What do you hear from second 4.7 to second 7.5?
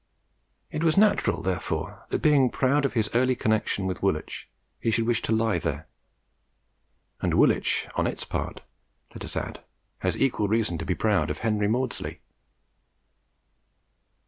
he should wish to lie there; and